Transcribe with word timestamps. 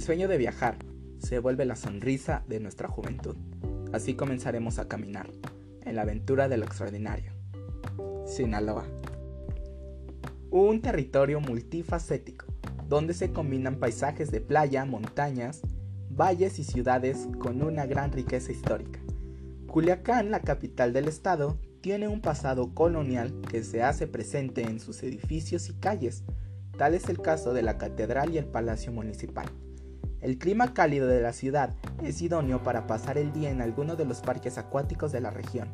El 0.00 0.06
sueño 0.06 0.28
de 0.28 0.38
viajar 0.38 0.78
se 1.18 1.40
vuelve 1.40 1.66
la 1.66 1.76
sonrisa 1.76 2.42
de 2.48 2.58
nuestra 2.58 2.88
juventud. 2.88 3.36
Así 3.92 4.14
comenzaremos 4.14 4.78
a 4.78 4.88
caminar 4.88 5.30
en 5.84 5.94
la 5.94 6.00
aventura 6.00 6.48
de 6.48 6.56
lo 6.56 6.64
extraordinario. 6.64 7.32
Sinaloa. 8.24 8.86
Un 10.50 10.80
territorio 10.80 11.42
multifacético, 11.42 12.46
donde 12.88 13.12
se 13.12 13.30
combinan 13.30 13.76
paisajes 13.76 14.30
de 14.30 14.40
playa, 14.40 14.86
montañas, 14.86 15.60
valles 16.08 16.58
y 16.58 16.64
ciudades 16.64 17.28
con 17.38 17.60
una 17.60 17.84
gran 17.84 18.10
riqueza 18.10 18.52
histórica. 18.52 19.00
Culiacán, 19.66 20.30
la 20.30 20.40
capital 20.40 20.94
del 20.94 21.08
estado, 21.08 21.58
tiene 21.82 22.08
un 22.08 22.22
pasado 22.22 22.72
colonial 22.72 23.38
que 23.50 23.62
se 23.62 23.82
hace 23.82 24.06
presente 24.06 24.62
en 24.62 24.80
sus 24.80 25.02
edificios 25.02 25.68
y 25.68 25.74
calles. 25.74 26.24
Tal 26.78 26.94
es 26.94 27.10
el 27.10 27.20
caso 27.20 27.52
de 27.52 27.60
la 27.60 27.76
catedral 27.76 28.32
y 28.32 28.38
el 28.38 28.46
palacio 28.46 28.92
municipal. 28.92 29.50
El 30.20 30.36
clima 30.36 30.74
cálido 30.74 31.06
de 31.06 31.22
la 31.22 31.32
ciudad 31.32 31.74
es 32.02 32.20
idóneo 32.20 32.62
para 32.62 32.86
pasar 32.86 33.16
el 33.16 33.32
día 33.32 33.50
en 33.50 33.62
alguno 33.62 33.96
de 33.96 34.04
los 34.04 34.20
parques 34.20 34.58
acuáticos 34.58 35.12
de 35.12 35.20
la 35.20 35.30
región. 35.30 35.68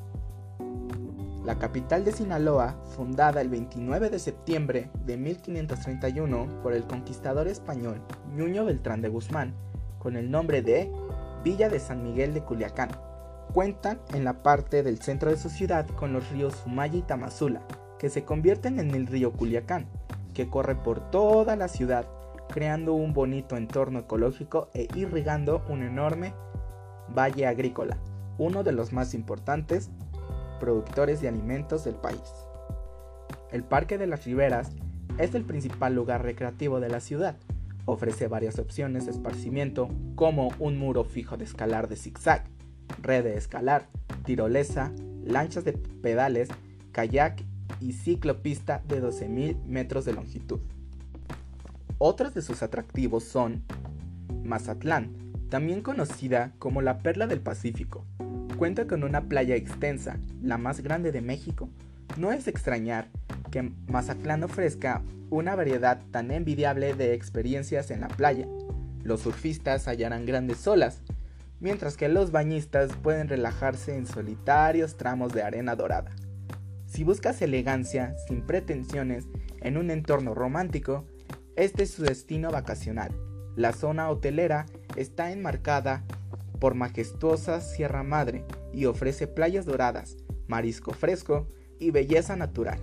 La 1.44 1.58
capital 1.58 2.04
de 2.04 2.10
Sinaloa, 2.10 2.76
fundada 2.96 3.40
el 3.40 3.48
29 3.48 4.10
de 4.10 4.18
septiembre 4.18 4.90
de 5.04 5.16
1531 5.16 6.60
por 6.60 6.72
el 6.72 6.84
conquistador 6.88 7.46
español 7.46 8.02
Nuño 8.34 8.64
Beltrán 8.64 9.00
de 9.00 9.08
Guzmán, 9.08 9.54
con 10.00 10.16
el 10.16 10.30
nombre 10.30 10.62
de 10.62 10.90
Villa 11.44 11.68
de 11.68 11.78
San 11.78 12.02
Miguel 12.02 12.34
de 12.34 12.42
Culiacán. 12.42 12.90
Cuentan 13.52 14.00
en 14.12 14.24
la 14.24 14.42
parte 14.42 14.82
del 14.82 15.00
centro 15.00 15.30
de 15.30 15.36
su 15.36 15.48
ciudad 15.48 15.86
con 15.86 16.12
los 16.12 16.28
ríos 16.30 16.54
Sumaya 16.64 16.98
y 16.98 17.02
Tamazula, 17.02 17.62
que 17.98 18.10
se 18.10 18.24
convierten 18.24 18.80
en 18.80 18.90
el 18.90 19.06
río 19.06 19.32
Culiacán, 19.32 19.86
que 20.34 20.50
corre 20.50 20.74
por 20.74 21.12
toda 21.12 21.54
la 21.54 21.68
ciudad 21.68 22.06
creando 22.48 22.94
un 22.94 23.12
bonito 23.12 23.56
entorno 23.56 24.00
ecológico 24.00 24.70
e 24.74 24.88
irrigando 24.94 25.62
un 25.68 25.82
enorme 25.82 26.34
valle 27.08 27.46
agrícola, 27.46 27.98
uno 28.38 28.62
de 28.62 28.72
los 28.72 28.92
más 28.92 29.14
importantes 29.14 29.90
productores 30.58 31.20
de 31.20 31.28
alimentos 31.28 31.84
del 31.84 31.94
país. 31.94 32.22
El 33.50 33.62
Parque 33.62 33.98
de 33.98 34.06
las 34.06 34.24
Riberas 34.24 34.72
es 35.18 35.34
el 35.34 35.44
principal 35.44 35.94
lugar 35.94 36.22
recreativo 36.22 36.80
de 36.80 36.88
la 36.88 37.00
ciudad. 37.00 37.36
Ofrece 37.84 38.26
varias 38.26 38.58
opciones 38.58 39.06
de 39.06 39.12
esparcimiento 39.12 39.88
como 40.14 40.50
un 40.58 40.78
muro 40.78 41.04
fijo 41.04 41.36
de 41.36 41.44
escalar 41.44 41.88
de 41.88 41.96
zigzag, 41.96 42.44
red 43.00 43.24
de 43.24 43.36
escalar, 43.36 43.86
tirolesa, 44.24 44.92
lanchas 45.24 45.64
de 45.64 45.72
pedales, 45.72 46.48
kayak 46.92 47.42
y 47.80 47.92
ciclopista 47.92 48.82
de 48.88 49.02
12.000 49.02 49.62
metros 49.64 50.04
de 50.04 50.14
longitud. 50.14 50.60
Otros 51.98 52.34
de 52.34 52.42
sus 52.42 52.62
atractivos 52.62 53.24
son 53.24 53.62
Mazatlán, 54.44 55.14
también 55.48 55.80
conocida 55.80 56.52
como 56.58 56.82
la 56.82 56.98
Perla 56.98 57.26
del 57.26 57.40
Pacífico. 57.40 58.04
Cuenta 58.58 58.86
con 58.86 59.02
una 59.02 59.28
playa 59.28 59.54
extensa, 59.54 60.18
la 60.42 60.58
más 60.58 60.80
grande 60.80 61.10
de 61.10 61.22
México. 61.22 61.70
No 62.18 62.32
es 62.32 62.48
extrañar 62.48 63.08
que 63.50 63.62
Mazatlán 63.86 64.44
ofrezca 64.44 65.02
una 65.30 65.54
variedad 65.54 66.02
tan 66.10 66.30
envidiable 66.30 66.94
de 66.94 67.14
experiencias 67.14 67.90
en 67.90 68.00
la 68.00 68.08
playa. 68.08 68.46
Los 69.02 69.22
surfistas 69.22 69.88
hallarán 69.88 70.26
grandes 70.26 70.66
olas, 70.66 71.00
mientras 71.60 71.96
que 71.96 72.08
los 72.08 72.30
bañistas 72.30 72.92
pueden 73.02 73.28
relajarse 73.28 73.96
en 73.96 74.06
solitarios 74.06 74.98
tramos 74.98 75.32
de 75.32 75.42
arena 75.42 75.76
dorada. 75.76 76.14
Si 76.86 77.04
buscas 77.04 77.40
elegancia 77.40 78.14
sin 78.28 78.42
pretensiones 78.42 79.24
en 79.60 79.78
un 79.78 79.90
entorno 79.90 80.34
romántico, 80.34 81.06
este 81.56 81.84
es 81.84 81.90
su 81.90 82.02
destino 82.02 82.50
vacacional. 82.50 83.12
La 83.56 83.72
zona 83.72 84.10
hotelera 84.10 84.66
está 84.96 85.32
enmarcada 85.32 86.04
por 86.60 86.74
majestuosa 86.74 87.60
Sierra 87.60 88.02
Madre 88.02 88.44
y 88.72 88.84
ofrece 88.84 89.26
playas 89.26 89.64
doradas, 89.64 90.18
marisco 90.46 90.92
fresco 90.92 91.48
y 91.78 91.90
belleza 91.90 92.36
natural. 92.36 92.78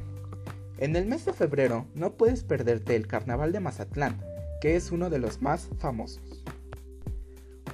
En 0.80 0.96
el 0.96 1.06
mes 1.06 1.26
de 1.26 1.34
febrero 1.34 1.86
no 1.94 2.14
puedes 2.14 2.44
perderte 2.44 2.96
el 2.96 3.08
Carnaval 3.08 3.52
de 3.52 3.60
Mazatlán, 3.60 4.20
que 4.60 4.76
es 4.76 4.92
uno 4.92 5.10
de 5.10 5.20
los 5.20 5.42
más 5.42 5.70
famosos. 5.78 6.44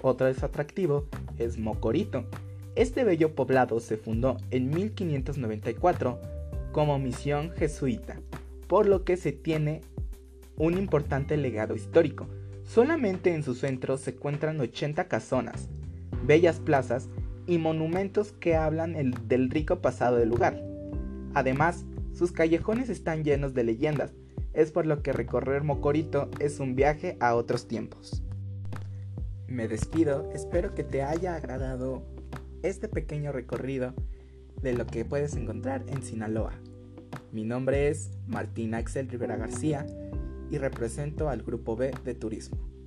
Otro 0.01 0.27
atractivo 0.27 1.05
es 1.37 1.57
Mocorito. 1.57 2.25
Este 2.75 3.03
bello 3.03 3.35
poblado 3.35 3.79
se 3.79 3.97
fundó 3.97 4.37
en 4.51 4.69
1594 4.69 6.19
como 6.71 6.99
misión 6.99 7.51
jesuita, 7.51 8.19
por 8.67 8.85
lo 8.85 9.03
que 9.03 9.17
se 9.17 9.31
tiene 9.31 9.81
un 10.59 10.77
importante 10.77 11.37
legado 11.37 11.73
histórico. 11.73 12.27
Solamente 12.63 13.33
en 13.33 13.41
su 13.41 13.55
centro 13.55 13.97
se 13.97 14.11
encuentran 14.11 14.59
80 14.59 15.07
casonas, 15.07 15.69
bellas 16.27 16.59
plazas 16.59 17.09
y 17.47 17.57
monumentos 17.57 18.33
que 18.33 18.55
hablan 18.55 18.93
del 19.27 19.49
rico 19.49 19.79
pasado 19.79 20.17
del 20.17 20.29
lugar. 20.29 20.61
Además, 21.33 21.85
sus 22.13 22.31
callejones 22.31 22.89
están 22.89 23.23
llenos 23.23 23.55
de 23.55 23.63
leyendas, 23.63 24.13
es 24.53 24.71
por 24.71 24.85
lo 24.85 25.01
que 25.01 25.13
recorrer 25.13 25.63
Mocorito 25.63 26.29
es 26.39 26.59
un 26.59 26.75
viaje 26.75 27.17
a 27.19 27.33
otros 27.35 27.67
tiempos. 27.67 28.21
Me 29.47 29.67
despido, 29.67 30.29
espero 30.33 30.75
que 30.75 30.83
te 30.83 31.01
haya 31.01 31.35
agradado 31.35 32.03
este 32.61 32.87
pequeño 32.87 33.31
recorrido 33.31 33.93
de 34.61 34.73
lo 34.73 34.85
que 34.85 35.05
puedes 35.05 35.35
encontrar 35.35 35.85
en 35.87 36.03
Sinaloa. 36.03 36.53
Mi 37.31 37.45
nombre 37.45 37.87
es 37.87 38.11
Martín 38.27 38.73
Axel 38.73 39.07
Rivera 39.07 39.37
García 39.37 39.85
y 40.49 40.57
represento 40.57 41.29
al 41.29 41.43
Grupo 41.43 41.75
B 41.75 41.91
de 42.03 42.15
Turismo. 42.15 42.78